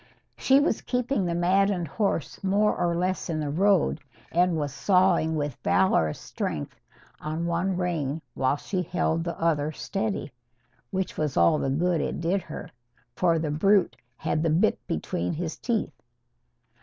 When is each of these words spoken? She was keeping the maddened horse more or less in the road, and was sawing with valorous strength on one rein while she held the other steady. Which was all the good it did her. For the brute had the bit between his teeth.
She 0.35 0.59
was 0.59 0.81
keeping 0.81 1.25
the 1.25 1.35
maddened 1.35 1.87
horse 1.87 2.43
more 2.43 2.75
or 2.75 2.95
less 2.95 3.29
in 3.29 3.39
the 3.39 3.51
road, 3.51 4.01
and 4.31 4.57
was 4.57 4.73
sawing 4.73 5.35
with 5.35 5.59
valorous 5.63 6.17
strength 6.19 6.79
on 7.19 7.45
one 7.45 7.77
rein 7.77 8.19
while 8.33 8.55
she 8.57 8.81
held 8.81 9.23
the 9.23 9.39
other 9.39 9.71
steady. 9.71 10.31
Which 10.89 11.19
was 11.19 11.37
all 11.37 11.59
the 11.59 11.69
good 11.69 12.01
it 12.01 12.19
did 12.19 12.41
her. 12.41 12.71
For 13.15 13.37
the 13.37 13.51
brute 13.51 13.95
had 14.17 14.41
the 14.41 14.49
bit 14.49 14.79
between 14.87 15.33
his 15.33 15.55
teeth. 15.55 15.93